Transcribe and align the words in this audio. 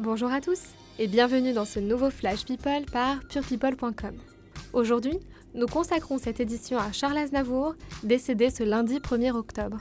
Bonjour 0.00 0.32
à 0.32 0.40
tous 0.40 0.60
et 0.98 1.06
bienvenue 1.06 1.52
dans 1.52 1.64
ce 1.64 1.78
nouveau 1.78 2.10
Flash 2.10 2.44
People 2.44 2.84
par 2.92 3.20
purepeople.com. 3.28 4.16
Aujourd'hui, 4.72 5.20
nous 5.54 5.68
consacrons 5.68 6.18
cette 6.18 6.40
édition 6.40 6.78
à 6.78 6.90
Charles 6.90 7.16
Aznavour, 7.16 7.76
décédé 8.02 8.50
ce 8.50 8.64
lundi 8.64 8.98
1er 8.98 9.30
octobre. 9.30 9.80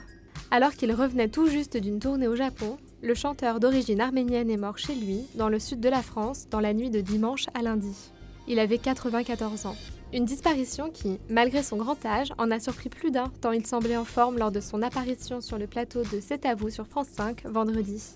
Alors 0.51 0.73
qu'il 0.73 0.93
revenait 0.93 1.29
tout 1.29 1.47
juste 1.47 1.77
d'une 1.77 1.97
tournée 1.97 2.27
au 2.27 2.35
Japon, 2.35 2.77
le 3.01 3.15
chanteur 3.15 3.59
d'origine 3.59 4.01
arménienne 4.01 4.51
est 4.51 4.57
mort 4.57 4.77
chez 4.77 4.93
lui, 4.93 5.25
dans 5.33 5.49
le 5.49 5.57
sud 5.57 5.79
de 5.79 5.89
la 5.89 6.03
France, 6.03 6.47
dans 6.47 6.59
la 6.59 6.75
nuit 6.75 6.91
de 6.91 7.01
dimanche 7.01 7.47
à 7.55 7.63
lundi. 7.63 7.95
Il 8.47 8.59
avait 8.59 8.77
94 8.77 9.65
ans. 9.65 9.75
Une 10.13 10.25
disparition 10.25 10.91
qui, 10.91 11.17
malgré 11.27 11.63
son 11.63 11.77
grand 11.77 12.05
âge, 12.05 12.33
en 12.37 12.51
a 12.51 12.59
surpris 12.59 12.89
plus 12.89 13.09
d'un 13.09 13.31
tant 13.41 13.51
il 13.51 13.65
semblait 13.65 13.97
en 13.97 14.05
forme 14.05 14.37
lors 14.37 14.51
de 14.51 14.59
son 14.59 14.83
apparition 14.83 15.41
sur 15.41 15.57
le 15.57 15.65
plateau 15.65 16.03
de 16.03 16.19
C'est 16.21 16.45
à 16.45 16.53
vous 16.53 16.69
sur 16.69 16.85
France 16.85 17.07
5 17.07 17.45
vendredi. 17.45 18.15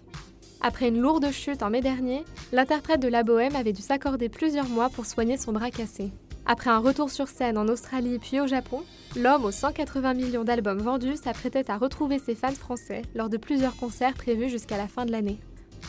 Après 0.61 0.87
une 0.87 0.99
lourde 0.99 1.29
chute 1.31 1.61
en 1.61 1.69
mai 1.69 1.81
dernier, 1.81 2.23
l'interprète 2.51 3.01
de 3.01 3.07
La 3.07 3.23
Bohème 3.23 3.55
avait 3.55 3.73
dû 3.73 3.81
s'accorder 3.81 4.29
plusieurs 4.29 4.67
mois 4.67 4.89
pour 4.89 5.05
soigner 5.05 5.37
son 5.37 5.51
bras 5.51 5.71
cassé. 5.71 6.11
Après 6.45 6.69
un 6.69 6.79
retour 6.79 7.09
sur 7.09 7.27
scène 7.27 7.57
en 7.57 7.67
Australie 7.67 8.19
puis 8.19 8.39
au 8.39 8.47
Japon, 8.47 8.83
l'homme 9.15 9.45
aux 9.45 9.51
180 9.51 10.13
millions 10.13 10.43
d'albums 10.43 10.81
vendus 10.81 11.17
s'apprêtait 11.17 11.69
à 11.69 11.77
retrouver 11.77 12.19
ses 12.19 12.35
fans 12.35 12.51
français 12.51 13.01
lors 13.15 13.29
de 13.29 13.37
plusieurs 13.37 13.75
concerts 13.75 14.13
prévus 14.13 14.49
jusqu'à 14.49 14.77
la 14.77 14.87
fin 14.87 15.05
de 15.05 15.11
l'année. 15.11 15.39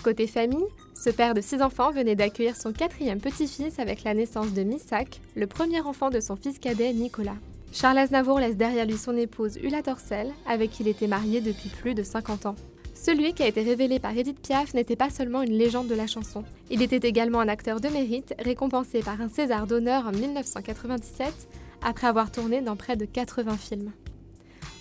Côté 0.02 0.26
famille, 0.26 0.66
ce 0.94 1.10
père 1.10 1.34
de 1.34 1.40
six 1.40 1.62
enfants 1.62 1.90
venait 1.90 2.14
d'accueillir 2.14 2.56
son 2.56 2.72
quatrième 2.72 3.20
petit-fils 3.20 3.78
avec 3.78 4.04
la 4.04 4.14
naissance 4.14 4.52
de 4.52 4.62
Missak, 4.62 5.20
le 5.34 5.46
premier 5.46 5.80
enfant 5.80 6.10
de 6.10 6.20
son 6.20 6.36
fils 6.36 6.58
cadet 6.58 6.92
Nicolas. 6.92 7.36
Charles 7.72 7.98
Aznavour 7.98 8.40
laisse 8.40 8.56
derrière 8.56 8.86
lui 8.86 8.96
son 8.96 9.16
épouse 9.16 9.58
Ulla 9.62 9.82
Torcel, 9.82 10.32
avec 10.48 10.70
qui 10.70 10.82
il 10.82 10.88
était 10.88 11.06
marié 11.06 11.40
depuis 11.40 11.68
plus 11.68 11.94
de 11.94 12.02
50 12.02 12.46
ans. 12.46 12.56
Celui 13.00 13.32
qui 13.32 13.44
a 13.44 13.46
été 13.46 13.62
révélé 13.62 14.00
par 14.00 14.18
Edith 14.18 14.40
Piaf 14.40 14.74
n'était 14.74 14.96
pas 14.96 15.08
seulement 15.08 15.42
une 15.42 15.56
légende 15.56 15.86
de 15.86 15.94
la 15.94 16.08
chanson. 16.08 16.42
Il 16.68 16.82
était 16.82 17.08
également 17.08 17.38
un 17.38 17.46
acteur 17.46 17.80
de 17.80 17.88
mérite, 17.88 18.34
récompensé 18.40 19.02
par 19.02 19.20
un 19.20 19.28
César 19.28 19.68
d'honneur 19.68 20.08
en 20.08 20.10
1997, 20.10 21.32
après 21.80 22.08
avoir 22.08 22.32
tourné 22.32 22.60
dans 22.60 22.74
près 22.74 22.96
de 22.96 23.04
80 23.04 23.56
films. 23.56 23.92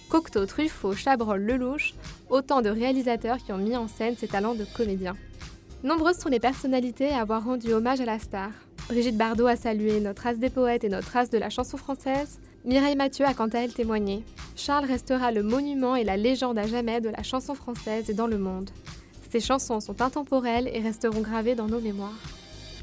Cocteau, 0.09 0.47
Truffaut, 0.47 0.93
Chabrol, 0.93 1.43
Lelouch, 1.43 1.93
autant 2.31 2.63
de 2.63 2.69
réalisateurs 2.69 3.37
qui 3.37 3.53
ont 3.53 3.59
mis 3.59 3.77
en 3.77 3.87
scène 3.87 4.17
ses 4.17 4.27
talents 4.27 4.55
de 4.55 4.65
comédien. 4.75 5.13
Nombreuses 5.83 6.17
sont 6.17 6.29
les 6.29 6.39
personnalités 6.39 7.11
à 7.11 7.21
avoir 7.21 7.45
rendu 7.45 7.71
hommage 7.71 8.01
à 8.01 8.05
la 8.05 8.17
star. 8.17 8.49
Brigitte 8.89 9.17
Bardot 9.17 9.45
a 9.45 9.55
salué 9.55 9.99
notre 9.99 10.23
race 10.23 10.39
des 10.39 10.49
poètes 10.49 10.83
et 10.83 10.89
notre 10.89 11.11
race 11.11 11.29
de 11.29 11.37
la 11.37 11.51
chanson 11.51 11.77
française. 11.77 12.39
Mireille 12.67 12.97
Mathieu 12.97 13.25
a 13.25 13.33
quant 13.33 13.47
à 13.47 13.59
elle 13.59 13.73
témoigné. 13.73 14.25
Charles 14.57 14.83
restera 14.83 15.31
le 15.31 15.41
monument 15.41 15.95
et 15.95 16.03
la 16.03 16.17
légende 16.17 16.57
à 16.57 16.67
jamais 16.67 16.99
de 16.99 17.07
la 17.07 17.23
chanson 17.23 17.55
française 17.55 18.09
et 18.09 18.13
dans 18.13 18.27
le 18.27 18.37
monde. 18.37 18.69
Ses 19.31 19.39
chansons 19.39 19.79
sont 19.79 20.01
intemporelles 20.01 20.69
et 20.73 20.81
resteront 20.81 21.21
gravées 21.21 21.55
dans 21.55 21.67
nos 21.67 21.79
mémoires. 21.79 22.19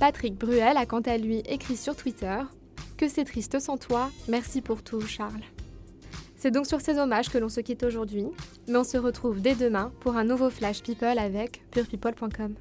Patrick 0.01 0.39
Bruel 0.39 0.79
a 0.79 0.87
quant 0.87 1.03
à 1.03 1.19
lui 1.19 1.41
écrit 1.41 1.77
sur 1.77 1.95
Twitter 1.97 2.39
Que 2.97 3.09
c'est 3.09 3.25
triste 3.25 3.61
sans 3.61 3.77
toi, 3.77 4.11
merci 4.27 4.63
pour 4.63 4.83
tout, 4.83 5.03
Charles. 5.03 5.45
C'est 6.35 6.51
donc 6.51 6.67
sur 6.67 6.81
ces 6.81 6.99
hommages 6.99 7.29
que 7.29 7.37
l'on 7.37 7.51
se 7.51 7.61
quitte 7.61 7.83
aujourd'hui, 7.83 8.25
mais 8.67 8.79
on 8.79 8.85
se 8.85 8.97
retrouve 8.97 9.43
dès 9.43 9.55
demain 9.55 9.93
pour 10.01 10.17
un 10.17 10.25
nouveau 10.25 10.49
Flash 10.49 10.83
People 10.83 11.19
avec 11.19 11.63
purepeople.com. 11.73 12.55